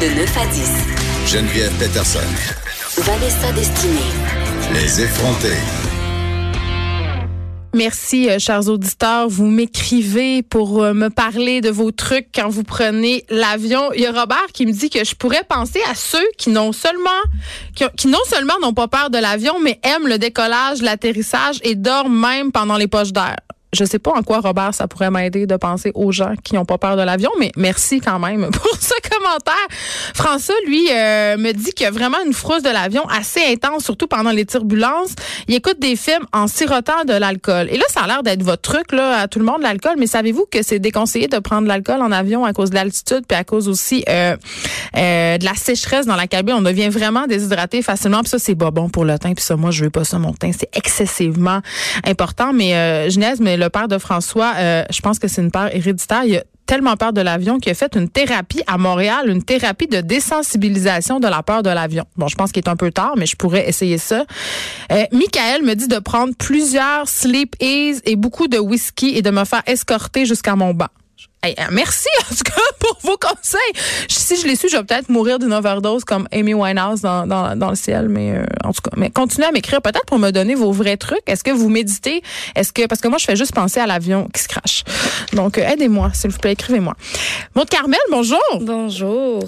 [0.00, 0.70] De 9 à 10.
[1.26, 2.20] Geneviève Peterson.
[2.96, 4.00] Vanessa Destinée.
[4.72, 5.58] Les effrontés.
[7.74, 9.28] Merci, euh, chers auditeurs.
[9.28, 13.92] Vous m'écrivez pour euh, me parler de vos trucs quand vous prenez l'avion.
[13.94, 16.72] Il y a Robert qui me dit que je pourrais penser à ceux qui non
[16.72, 17.10] seulement
[17.74, 21.74] qui, qui non seulement n'ont pas peur de l'avion, mais aiment le décollage, l'atterrissage et
[21.74, 23.36] dorment même pendant les poches d'air
[23.72, 26.64] je sais pas en quoi, Robert, ça pourrait m'aider de penser aux gens qui n'ont
[26.64, 29.54] pas peur de l'avion, mais merci quand même pour ce commentaire.
[30.14, 33.84] François, lui, euh, me dit qu'il y a vraiment une frousse de l'avion assez intense,
[33.84, 35.14] surtout pendant les turbulences.
[35.48, 37.68] Il écoute des films en sirotant de l'alcool.
[37.70, 40.06] Et là, ça a l'air d'être votre truc, là, à tout le monde, l'alcool, mais
[40.06, 43.36] savez-vous que c'est déconseillé de prendre de l'alcool en avion à cause de l'altitude, puis
[43.36, 44.36] à cause aussi euh,
[44.96, 46.54] euh, de la sécheresse dans la cabine.
[46.54, 49.56] On devient vraiment déshydraté facilement, puis ça, c'est pas bon pour le teint, puis ça,
[49.56, 50.52] moi, je veux pas ça, mon teint.
[50.58, 51.60] C'est excessivement
[52.06, 55.50] important, mais euh, Genèse, mais le père de François, euh, je pense que c'est une
[55.50, 56.24] peur héréditaire.
[56.24, 59.86] Il a tellement peur de l'avion qu'il a fait une thérapie à Montréal, une thérapie
[59.86, 62.04] de désensibilisation de la peur de l'avion.
[62.16, 64.24] Bon, je pense qu'il est un peu tard, mais je pourrais essayer ça.
[64.92, 69.30] Euh, Michael me dit de prendre plusieurs sleep ease et beaucoup de whisky et de
[69.30, 70.88] me faire escorter jusqu'à mon banc.
[71.40, 73.60] Hey, euh, merci en tout cas pour vos conseils.
[74.08, 77.54] Si je les suis, je vais peut-être mourir d'une overdose comme Amy Winehouse dans, dans,
[77.54, 80.32] dans le ciel, mais euh, en tout cas, mais continuez à m'écrire peut-être pour me
[80.32, 81.22] donner vos vrais trucs.
[81.28, 82.22] Est-ce que vous méditez?
[82.56, 84.82] Est-ce que parce que moi je fais juste penser à l'avion qui se crache.
[85.32, 86.94] Donc euh, aidez-moi s'il vous plaît, écrivez-moi.
[87.54, 88.40] Maud Carmel, bonjour.
[88.60, 89.44] Bonjour.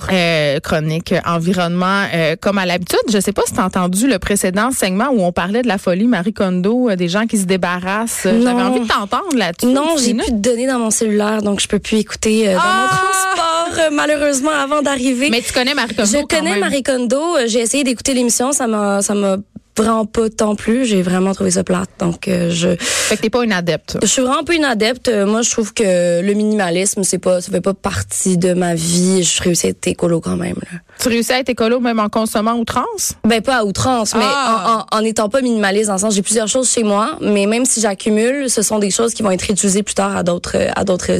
[0.62, 2.04] chronique environnement
[2.40, 3.00] comme à l'habitude.
[3.12, 5.78] Je sais pas si tu as entendu le précédent segment où on parlait de la
[5.78, 8.22] folie Marie Kondo, des gens qui se débarrassent.
[8.22, 9.72] J'avais envie de t'entendre là-dessus.
[9.72, 12.58] Non, j'ai plus de données dans mon cellulaire, donc je peux pu écouter euh, dans
[12.58, 12.88] mon Ah!
[12.90, 15.28] transport, euh, malheureusement, avant d'arriver.
[15.30, 16.58] Mais tu connais Marie Kondo Je connais.
[16.58, 17.36] Marie Kondo.
[17.36, 18.52] Euh, J'ai essayé d'écouter l'émission.
[18.52, 19.36] Ça m'a, ça m'a
[19.82, 20.84] vraiment pas tant plu.
[20.84, 21.88] J'ai vraiment trouvé ça plate.
[21.98, 23.98] Donc, euh, je, Fait que t'es pas une adepte.
[24.02, 25.08] je suis vraiment peu une adepte.
[25.08, 28.74] Euh, Moi, je trouve que le minimalisme, c'est pas, ça fait pas partie de ma
[28.74, 29.22] vie.
[29.22, 30.78] Je réussis à être écolo quand même, là.
[31.00, 33.14] Tu réussis à être écolo même en consommant outrance?
[33.24, 34.84] Ben pas à outrance, mais Ah.
[34.92, 37.46] en, en, en étant pas minimaliste dans le sens j'ai plusieurs choses chez moi, mais
[37.46, 40.56] même si j'accumule, ce sont des choses qui vont être utilisées plus tard à d'autres
[40.76, 41.10] à d'autres.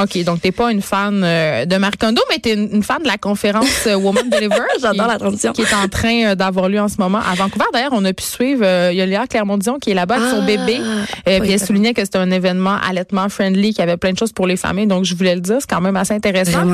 [0.00, 3.02] OK, donc t'es pas une fan euh, de Marie Kondo, mais t'es une, une fan
[3.02, 4.56] de la conférence Woman Deliver.
[4.82, 5.52] J'adore la transition.
[5.52, 7.64] Qui est en train d'avoir lieu en ce moment à Vancouver.
[7.72, 10.28] D'ailleurs, on a pu suivre, euh, il y a Léa Clermont-Dion qui est là-bas avec
[10.30, 10.78] son Ah, bébé.
[10.80, 10.94] Euh,
[11.26, 14.18] oui, puis elle soulignait que c'était un événement allaitement friendly, qu'il y avait plein de
[14.18, 14.86] choses pour les familles.
[14.86, 16.64] Donc, je voulais le dire, c'est quand même assez intéressant.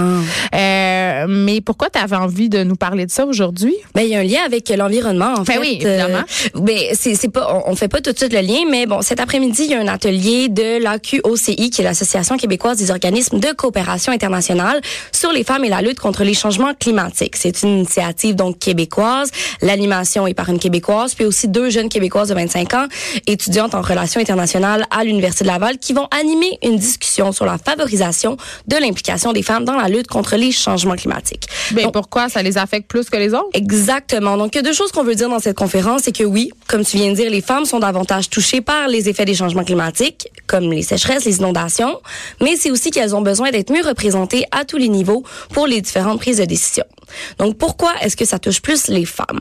[0.55, 3.75] Euh, mais pourquoi tu avais envie de nous parler de ça aujourd'hui?
[3.95, 5.59] Ben il y a un lien avec l'environnement en Ben fait.
[5.59, 6.19] oui, évidemment.
[6.57, 9.03] Euh, ben c'est pas on, on fait pas tout de suite le lien mais bon
[9.03, 13.39] cet après-midi il y a un atelier de l'AQOCI qui est l'association québécoise des organismes
[13.39, 14.81] de coopération internationale
[15.13, 17.37] sur les femmes et la lutte contre les changements climatiques.
[17.37, 19.31] C'est une initiative donc québécoise,
[19.63, 22.87] l'animation est par une québécoise puis aussi deux jeunes québécoises de 25 ans
[23.27, 27.59] étudiantes en relations internationales à l'université de Laval qui vont animer une discussion sur la
[27.59, 31.47] favorisation de l'implication des femmes dans la lutte contre les changements climatiques.
[31.73, 32.29] Ben, Donc, pourquoi?
[32.29, 33.49] Ça les affecte plus que les autres?
[33.55, 34.37] Exactement.
[34.37, 36.51] Donc, il y a deux choses qu'on veut dire dans cette conférence, c'est que oui,
[36.67, 39.65] comme tu viens de dire, les femmes sont davantage touchées par les effets des changements
[39.65, 42.01] climatiques, comme les sécheresses, les inondations,
[42.41, 45.81] mais c'est aussi qu'elles ont besoin d'être mieux représentées à tous les niveaux pour les
[45.81, 46.85] différentes prises de décision.
[47.39, 49.41] Donc, pourquoi est-ce que ça touche plus les femmes?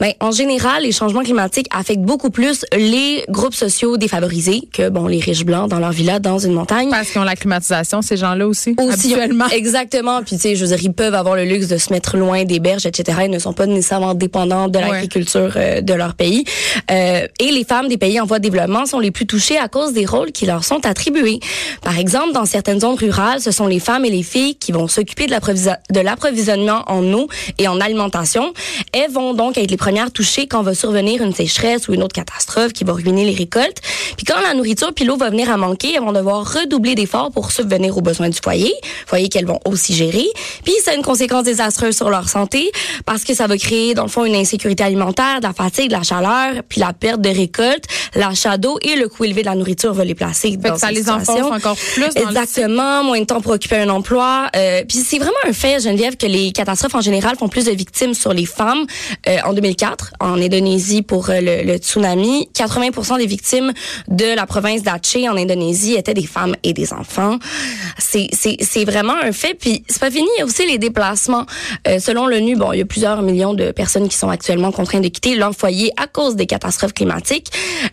[0.00, 5.06] Ben, en général, les changements climatiques affectent beaucoup plus les groupes sociaux défavorisés que, bon,
[5.06, 6.90] les riches blancs dans leur villa dans une montagne.
[6.90, 9.46] Parce qu'ils ont la climatisation, ces gens-là aussi, Aussi, habituellement.
[9.52, 10.22] Exactement.
[10.22, 12.44] Puis, tu sais, je veux dire, ils peuvent avoir le luxe de se mettre loin
[12.44, 13.18] des berges, etc.
[13.24, 14.90] Ils ne sont pas nécessairement dépendants de Ouais.
[14.90, 16.44] l'agriculture euh, de leur pays.
[16.90, 19.68] Euh, et les femmes des pays en voie de développement sont les plus touchées à
[19.68, 21.40] cause des rôles qui leur sont attribués.
[21.82, 24.86] Par exemple, dans certaines zones rurales, ce sont les femmes et les filles qui vont
[24.86, 27.28] s'occuper de l'approvisionnement en eau
[27.58, 28.52] et en alimentation.
[28.92, 32.14] Elles vont donc être les premières touchées quand va survenir une sécheresse ou une autre
[32.14, 33.80] catastrophe qui va ruiner les récoltes.
[34.16, 37.30] Puis quand la nourriture puis l'eau va venir à manquer, elles vont devoir redoubler d'efforts
[37.30, 38.72] pour subvenir aux besoins du foyer,
[39.06, 40.26] foyer qu'elles vont aussi gérer.
[40.64, 42.70] Puis ça a une conséquence désastreuse sur leur santé
[43.04, 45.94] parce que ça va créer dans le fond une insécurité alimentaire, de la fatigue, de
[45.94, 49.54] la chaleur, puis la perte de récolte, l'achat d'eau et le coût élevé de la
[49.54, 52.28] nourriture va les placer Fait dans que ça les enfonce encore plus dans le.
[52.28, 54.48] Exactement, moins de temps pour occuper un emploi.
[54.56, 57.72] Euh, puis c'est vraiment un fait, Geneviève, que les catastrophes en général font plus de
[57.72, 58.86] victimes sur les femmes.
[59.28, 62.48] Euh, en 2004, en Indonésie, Pour euh, le, tsunami.
[62.54, 63.72] 80% des victimes
[64.08, 67.38] de la province d'Aceh en Indonésie étaient des femmes et des enfants.
[67.98, 69.54] C'est vraiment un fait.
[69.54, 70.28] Puis c'est pas fini.
[70.36, 71.46] Il y a aussi les déplacements.
[71.86, 75.02] Euh, selon l'ONU, bon, il y a plusieurs millions de personnes qui sont actuellement contraintes
[75.02, 77.50] de quitter leur foyer à cause des catastrophes climatiques.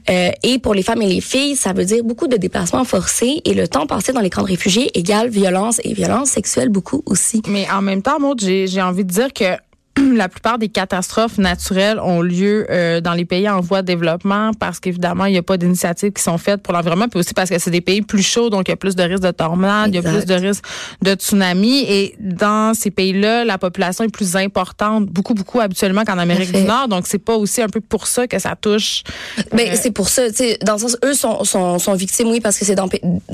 [0.10, 3.42] Euh, et pour les femmes et les filles, ça veut dire beaucoup de déplacements forcés
[3.46, 7.04] et le temps passé dans les camps de réfugiés égale violence et violence sexuelle beaucoup
[7.06, 7.42] aussi.
[7.48, 9.46] Mais en même temps, moi, j'ai envie de dire que
[10.16, 14.52] la plupart des catastrophes naturelles ont lieu euh, dans les pays en voie de développement
[14.60, 17.50] parce qu'évidemment, il n'y a pas d'initiatives qui sont faites pour l'environnement, puis aussi parce
[17.50, 19.90] que c'est des pays plus chauds, donc il y a plus de risques de tornades,
[19.90, 20.64] il y a plus de risques
[21.02, 21.86] de tsunamis.
[21.88, 26.64] Et dans ces pays-là, la population est plus importante, beaucoup, beaucoup habituellement qu'en Amérique du
[26.64, 26.88] Nord.
[26.88, 29.04] Donc, c'est pas aussi un peu pour ça que ça touche.
[29.52, 32.40] Ben, c'est pour ça, tu sais, dans le sens, eux sont, sont, sont victimes, oui,
[32.40, 32.90] parce que c'est dans,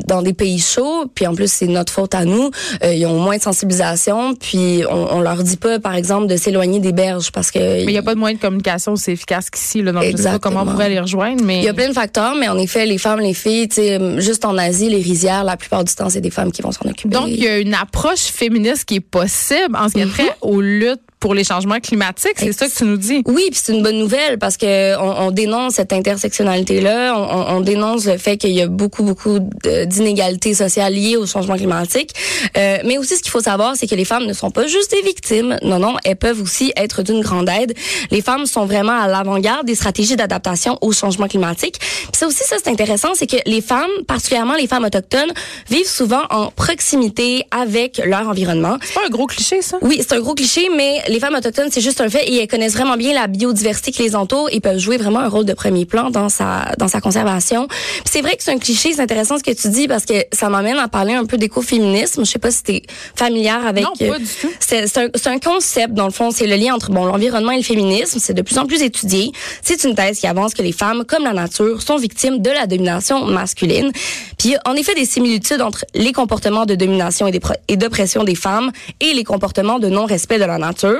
[0.07, 2.51] dans des pays chauds, puis en plus, c'est notre faute à nous.
[2.83, 6.35] Euh, ils ont moins de sensibilisation, puis on, on leur dit pas, par exemple, de
[6.49, 7.59] s'éloigner des berges parce que.
[7.59, 9.91] Mais il n'y a pas de moyen de communication aussi efficace qu'ici, là.
[9.91, 11.59] Donc, je sais pas comment on pourrait les rejoindre, mais.
[11.59, 13.99] Il y a plein de facteurs, mais en effet, les femmes, les filles, tu sais,
[14.21, 16.89] juste en Asie, les rizières, la plupart du temps, c'est des femmes qui vont s'en
[16.89, 17.09] occuper.
[17.09, 20.35] Donc, il y a une approche féministe qui est possible en ce qui a trait
[20.41, 23.21] aux luttes pour les changements climatiques, c'est ça que tu nous dis?
[23.25, 27.57] Oui, puis c'est une bonne nouvelle parce que on, on dénonce cette intersectionnalité là, on,
[27.57, 32.11] on, dénonce le fait qu'il y a beaucoup beaucoup d'inégalités sociales liées au changement climatique.
[32.57, 34.91] Euh, mais aussi ce qu'il faut savoir, c'est que les femmes ne sont pas juste
[34.91, 35.57] des victimes.
[35.61, 37.73] Non non, elles peuvent aussi être d'une grande aide.
[38.11, 41.79] Les femmes sont vraiment à l'avant-garde des stratégies d'adaptation au changement climatique.
[41.79, 45.33] Puis ça aussi ça c'est intéressant, c'est que les femmes, particulièrement les femmes autochtones,
[45.69, 48.77] vivent souvent en proximité avec leur environnement.
[48.81, 49.77] C'est pas un gros cliché ça?
[49.81, 52.47] Oui, c'est un gros cliché mais les femmes autochtones, c'est juste un fait et elles
[52.47, 55.53] connaissent vraiment bien la biodiversité qui les entoure et peuvent jouer vraiment un rôle de
[55.53, 57.67] premier plan dans sa dans sa conservation.
[58.05, 60.49] C'est vrai que c'est un cliché, c'est intéressant ce que tu dis parce que ça
[60.49, 62.23] m'amène à parler un peu d'écoféminisme.
[62.25, 62.83] Je sais pas si tu es
[63.15, 64.51] familière avec Non, pas du tout.
[64.59, 67.63] C'est un, un concept dans le fond, c'est le lien entre bon l'environnement et le
[67.63, 69.31] féminisme, c'est de plus en plus étudié.
[69.63, 72.67] C'est une thèse qui avance que les femmes comme la nature sont victimes de la
[72.67, 73.91] domination masculine.
[74.37, 77.27] Puis en effet des similitudes entre les comportements de domination
[77.67, 80.98] et d'oppression des femmes et les comportements de non-respect de la nature.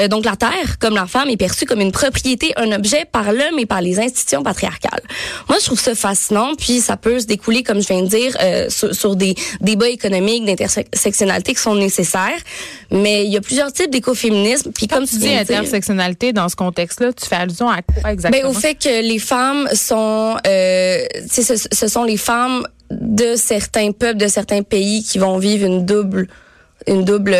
[0.00, 3.32] Euh, donc la terre, comme la femme, est perçue comme une propriété, un objet par
[3.32, 5.02] l'homme et par les institutions patriarcales.
[5.48, 8.36] Moi, je trouve ça fascinant, puis ça peut se découler, comme je viens de dire,
[8.42, 12.38] euh, sur, sur, des débats économiques d'intersectionnalité qui sont nécessaires.
[12.90, 14.72] Mais il y a plusieurs types d'écoféminisme.
[14.72, 18.42] Puis comme tu dis intersectionnalité dans ce contexte-là, tu fais allusion à quoi exactement?
[18.42, 23.92] Ben, au fait que les femmes sont, euh, ce, ce sont les femmes de certains
[23.92, 26.28] peuples, de certains pays qui vont vivre une double
[26.86, 27.34] une double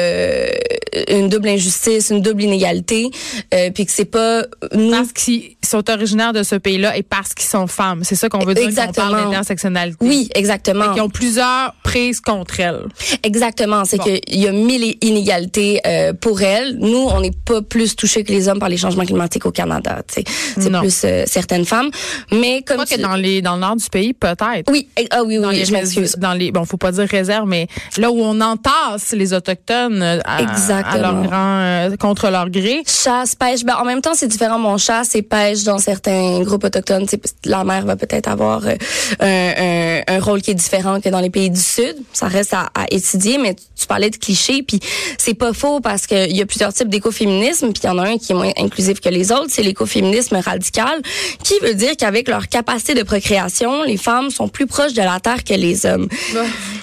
[1.08, 3.10] une double injustice, une double inégalité,
[3.54, 4.44] euh, puis que c'est pas
[4.75, 8.02] nous parce qu'ils sont originaires de ce pays-là et parce qu'ils sont femmes.
[8.04, 9.96] C'est ça qu'on veut dire quand on parle d'intersectionnalité.
[10.00, 10.92] Oui, exactement.
[10.94, 12.84] Ils ont plusieurs prises contre elles.
[13.22, 14.04] Exactement, c'est bon.
[14.04, 16.76] qu'il y a mille inégalités euh, pour elles.
[16.78, 20.02] Nous, on n'est pas plus touchés que les hommes par les changements climatiques au Canada,
[20.08, 21.90] c'est plus euh, certaines femmes,
[22.32, 22.96] mais comme tu...
[22.96, 24.70] que dans les dans le nord du pays peut-être.
[24.70, 26.16] Oui, ah oui oui, oui je m'excuse.
[26.16, 27.66] Dans les bon, faut pas dire réserve mais
[27.96, 32.82] là où on entasse les autochtones à, à leur grand, euh, contre leur gré.
[32.87, 33.65] Chasse, pêche.
[33.65, 34.59] Ben, en même temps, c'est différent.
[34.59, 37.06] Mon chasse et pêche dans certains groupes autochtones.
[37.44, 41.50] La mer va peut-être avoir euh, un, rôle qui est différent que dans les pays
[41.50, 41.97] du Sud.
[42.12, 44.81] Ça reste à, à étudier, mais tu, tu, parlais de clichés, puis
[45.19, 48.09] c'est pas faux parce qu'il y a plusieurs types d'écoféminisme, puis il y en a
[48.09, 51.00] un qui est moins inclusif que les autres, c'est l'écoféminisme radical,
[51.43, 55.21] qui veut dire qu'avec leur capacité de procréation, les femmes sont plus proches de la
[55.21, 56.09] Terre que les hommes.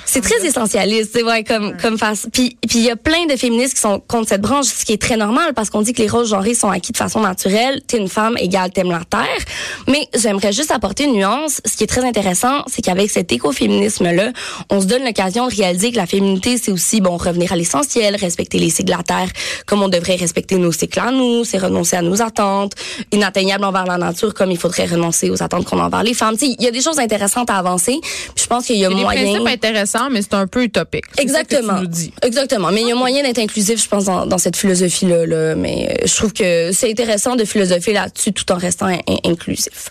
[0.06, 2.28] C'est très essentialiste, c'est vrai, comme, comme face.
[2.32, 5.02] Puis il y a plein de féministes qui sont contre cette branche, ce qui est
[5.02, 7.82] très normal parce qu'on dit que les rôles genrés sont acquis de façon naturelle.
[7.88, 9.44] T'es une femme égale t'aimes la terre.
[9.88, 11.62] Mais j'aimerais juste apporter une nuance.
[11.66, 14.32] Ce qui est très intéressant, c'est qu'avec cet écoféminisme-là,
[14.70, 18.16] on se donne l'occasion de réaliser que la féminité, c'est aussi, bon, revenir à l'essentiel,
[18.16, 19.30] respecter les cycles de la terre
[19.66, 22.74] comme on devrait respecter nos cycles à nous, c'est renoncer à nos attentes,
[23.12, 26.36] inatteignables envers la nature comme il faudrait renoncer aux attentes qu'on a envers les femmes.
[26.42, 28.00] Il y a des choses intéressantes à avancer.
[28.02, 29.24] Puis je pense qu'il y a, moyen.
[29.24, 31.06] Des principes intéressants, mais c'est un peu utopique.
[31.18, 31.82] Exactement.
[32.24, 32.72] Exactement.
[32.72, 35.26] Mais il y a moyen d'être inclusif, je pense, dans, cette philosophie-là.
[35.26, 35.56] Là.
[35.56, 39.90] Mais je trouve que c'est intéressant de philosopher là-dessus tout en restant in inclusif.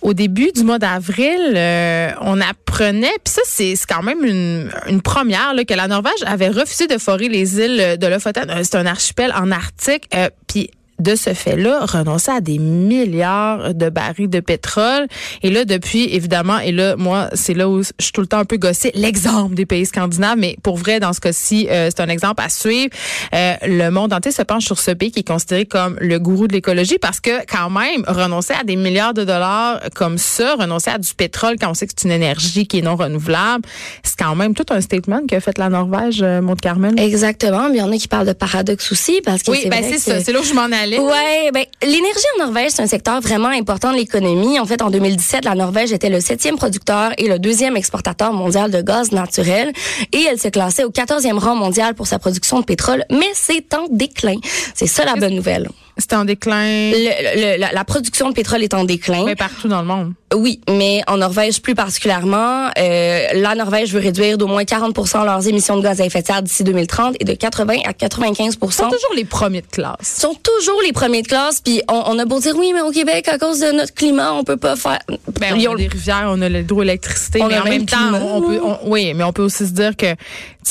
[0.00, 5.54] Au début du mois d'avril, euh, on apprenait, puis ça c'est quand même une, première,
[5.66, 8.48] que la Norvège avait refusé de forer les îles de Lofoten.
[8.62, 10.08] C'est un archipel en Arctique.
[10.14, 15.06] Euh, puis de ce fait-là, renoncer à des milliards de barils de pétrole.
[15.42, 18.38] Et là, depuis, évidemment, et là, moi, c'est là où je suis tout le temps
[18.38, 22.02] un peu gossée, l'exemple des pays scandinaves, mais pour vrai, dans ce cas-ci, euh, c'est
[22.02, 22.90] un exemple à suivre.
[23.34, 26.48] Euh, le monde entier se penche sur ce pays qui est considéré comme le gourou
[26.48, 30.90] de l'écologie parce que, quand même, renoncer à des milliards de dollars comme ça, renoncer
[30.90, 33.64] à du pétrole quand on sait que c'est une énergie qui est non renouvelable,
[34.02, 36.98] c'est quand même tout un statement qu'a fait la Norvège, euh, Carmen.
[36.98, 37.68] Exactement.
[37.68, 39.82] Mais il y en a qui parlent de paradoxe aussi parce que oui, c'est ben
[39.82, 40.00] c'est que...
[40.00, 40.20] ça.
[40.20, 40.98] C'est là où je m'en allais allait.
[40.98, 44.58] Ouais, ben l'énergie en Norvège, c'est un secteur vraiment important de l'économie.
[44.58, 48.70] En fait, en 2017, la Norvège était le septième producteur et le deuxième exportateur mondial
[48.70, 49.72] de gaz naturel.
[50.12, 53.74] Et elle se classait au 14e rang mondial pour sa production de pétrole, mais c'est
[53.74, 54.36] en déclin.
[54.74, 55.68] C'est ça la bonne nouvelle.
[55.98, 56.90] C'était en déclin.
[56.92, 59.22] Le- le- la, la production de pétrole est en déclin.
[59.24, 60.12] Ouais, partout dans le monde.
[60.36, 65.48] Oui, mais en Norvège plus particulièrement, euh, la Norvège veut réduire d'au moins 40% leurs
[65.48, 68.72] émissions de gaz à effet de serre d'ici 2030 et de 80 à 95 Ils
[68.72, 69.96] sont toujours les premiers de classe.
[70.02, 71.60] sont toujours les premiers de classe.
[71.62, 74.34] Puis on, on a beau dire oui, mais au Québec, à cause de notre climat,
[74.34, 74.98] on peut pas faire.
[75.40, 77.86] Ben, Ils on a des rivières, on a l'hydroélectricité, On mais a en même même
[77.86, 80.14] temps, on peut, on- oui, mais on peut aussi se dire que,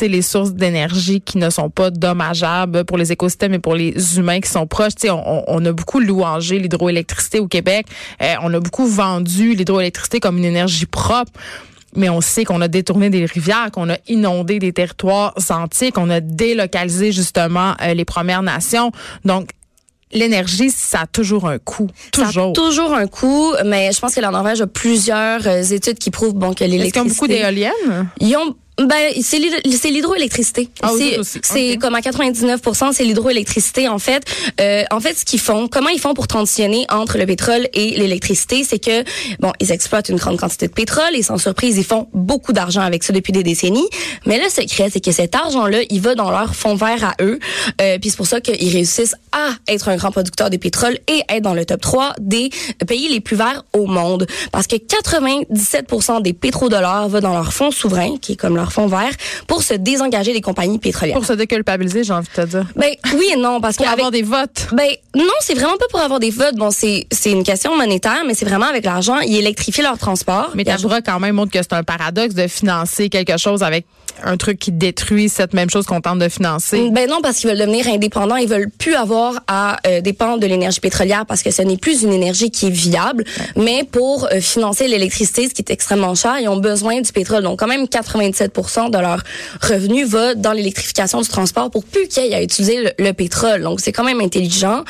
[0.06, 4.40] les sources d'énergie qui ne sont pas dommageables pour les écosystèmes et pour les humains
[4.40, 7.88] qui sont proches, tu sais, on, on- a beaucoup louangé l'hydroélectricité au Québec.
[8.22, 11.32] Euh, on a beaucoup vendu l'hydroélectricité comme une énergie propre.
[11.96, 16.12] Mais on sait qu'on a détourné des rivières, qu'on a inondé des territoires entiers, qu'on
[16.12, 18.92] a délocalisé justement euh, les Premières Nations.
[19.26, 19.50] Donc,
[20.12, 21.88] l'énergie, ça a toujours un coût.
[22.12, 22.32] Toujours.
[22.34, 25.98] Ça a toujours un coût, mais je pense que la Norvège a plusieurs euh, études
[25.98, 27.10] qui prouvent bon que Est-ce qu'ils ont l'électricité.
[27.16, 28.10] beaucoup d'éoliennes?
[28.20, 30.70] Ils ont ben c'est l'hydro- c'est l'hydroélectricité.
[30.84, 30.90] Ah,
[31.44, 32.62] c'est comme à 99
[32.94, 34.24] c'est l'hydroélectricité en fait.
[34.62, 37.92] Euh, en fait ce qu'ils font, comment ils font pour transitionner entre le pétrole et
[37.98, 39.04] l'électricité, c'est que
[39.40, 42.82] bon, ils exploitent une grande quantité de pétrole et sans surprise, ils font beaucoup d'argent
[42.82, 43.88] avec ça depuis des décennies.
[44.26, 47.40] Mais le secret, c'est que cet argent-là, il va dans leur fonds vert à eux.
[47.82, 51.22] Euh, puis c'est pour ça qu'ils réussissent à être un grand producteur de pétrole et
[51.30, 52.50] être dans le top 3 des
[52.88, 57.72] pays les plus verts au monde parce que 97% des pétrodollars va dans leur fonds
[57.72, 59.12] souverain qui est comme leur fonds vert
[59.48, 61.16] pour se désengager des compagnies pétrolières.
[61.16, 62.66] Pour se déculpabiliser, j'ai envie de te dire.
[62.76, 64.68] Ben oui et non parce Pour avoir des votes.
[64.74, 66.56] ben non, c'est vraiment pas pour avoir des votes.
[66.56, 69.20] Bon, c'est c'est une question monétaire, mais c'est vraiment avec l'argent.
[69.20, 70.52] Ils électrifient leur transport.
[70.56, 73.86] Mais Tabra quand même montre que c'est un paradoxe de financer quelque chose avec
[74.24, 76.90] un truc qui détruit cette même chose qu'on tente de financer?
[76.92, 78.36] Ben non, parce qu'ils veulent devenir indépendants.
[78.36, 82.04] Ils veulent plus avoir à euh, dépendre de l'énergie pétrolière parce que ce n'est plus
[82.04, 83.24] une énergie qui est viable.
[83.56, 87.44] Mais pour euh, financer l'électricité, ce qui est extrêmement cher, ils ont besoin du pétrole.
[87.44, 88.54] Donc quand même 97
[88.92, 89.24] de leur
[89.62, 93.14] revenu va dans l'électrification du transport pour plus qu'il y ait à utiliser le, le
[93.14, 93.62] pétrole.
[93.62, 94.84] Donc c'est quand même intelligent.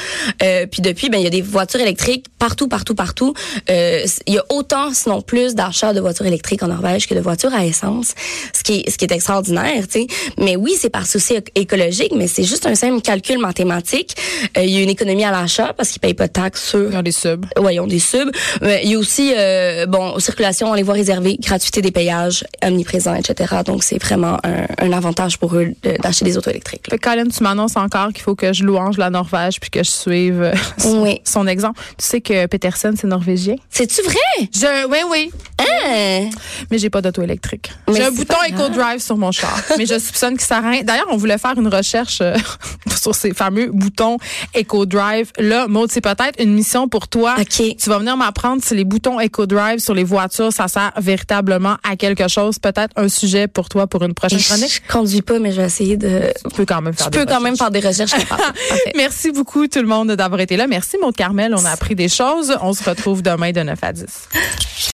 [0.44, 3.34] Euh, puis depuis, ben il y a des voitures électriques partout, partout, partout.
[3.70, 7.20] Euh, il y a autant, sinon plus, d'achats de voitures électriques en Norvège que de
[7.20, 8.14] voitures à essence,
[8.54, 10.08] ce qui est, ce qui est extraordinaire, tu sais.
[10.38, 14.16] Mais oui, c'est par souci éc- écologique, mais c'est juste un simple calcul mathématique.
[14.58, 16.90] Euh, il y a une économie à l'achat parce qu'ils payent pas de taxes sur
[16.92, 17.46] Ils ont des subs.
[17.60, 18.32] Ouais, ils ont des subs.
[18.62, 22.44] Mais il y a aussi, euh, bon, circulation, on les voit réservées, gratuité des payages,
[22.64, 23.56] omniprésent, etc.
[23.66, 26.90] Donc, c'est vraiment un, un avantage pour eux d'acheter des autos électriques.
[26.92, 26.98] là.
[26.98, 30.42] Colin, tu m'annonces encore qu'il faut que je louange la Norvège puis que je suive
[30.42, 31.22] euh, son, Oui.
[31.24, 31.80] son exemple.
[31.98, 33.56] Tu sais que Peterson, c'est norvégien?
[33.70, 34.48] C'est-tu vrai?
[34.54, 35.32] Je, oui, oui.
[35.60, 36.30] Hein?
[36.72, 37.72] Mais j'ai pas d'auto électrique.
[37.94, 39.58] J'ai un bouton pas Eco Drive sur mon char.
[39.78, 40.84] mais je soupçonne que ça rien.
[40.84, 42.36] D'ailleurs, on voulait faire une recherche euh,
[43.02, 44.18] sur ces fameux boutons
[44.56, 45.32] Eco Drive.
[45.40, 47.36] Là, Maud, c'est peut-être une mission pour toi.
[47.40, 47.48] OK.
[47.78, 51.78] Tu vas venir m'apprendre si les boutons Eco Drive sur les voitures, ça sert véritablement
[51.90, 52.60] à quelque chose.
[52.60, 54.82] Peut-être un sujet pour toi pour une prochaine chronique.
[54.88, 56.32] Je conduis pas, mais je vais essayer de.
[56.50, 57.72] Tu peux quand même faire Je des peux quand même recherches.
[57.72, 58.28] faire des recherches.
[58.96, 60.68] Merci beaucoup tout le monde d'avoir été là.
[60.68, 61.56] Merci Maud Carmel.
[61.56, 62.56] On a appris des choses.
[62.62, 64.04] On se retrouve demain de 9 à 10.